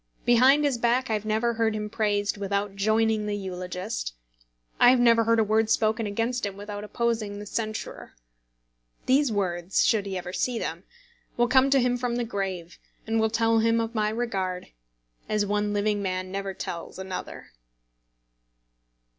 Behind 0.25 0.65
his 0.65 0.79
back 0.79 1.11
I 1.11 1.13
have 1.13 1.25
never 1.27 1.53
heard 1.53 1.75
him 1.75 1.87
praised 1.87 2.35
without 2.35 2.75
joining 2.75 3.27
the 3.27 3.37
eulogist; 3.37 4.15
I 4.79 4.89
have 4.89 4.99
never 4.99 5.25
heard 5.25 5.37
a 5.37 5.43
word 5.43 5.69
spoken 5.69 6.07
against 6.07 6.43
him 6.43 6.57
without 6.57 6.83
opposing 6.83 7.37
the 7.37 7.45
censurer. 7.45 8.15
These 9.05 9.31
words, 9.31 9.85
should 9.85 10.07
he 10.07 10.17
ever 10.17 10.33
see 10.33 10.57
them, 10.57 10.85
will 11.37 11.47
come 11.47 11.69
to 11.69 11.79
him 11.79 11.97
from 11.97 12.15
the 12.15 12.23
grave, 12.25 12.79
and 13.05 13.19
will 13.19 13.29
tell 13.29 13.59
him 13.59 13.79
of 13.79 13.93
my 13.93 14.09
regard, 14.09 14.69
as 15.29 15.45
one 15.45 15.71
living 15.71 16.01
man 16.01 16.31
never 16.31 16.55
tells 16.55 16.97
another. 16.97 17.51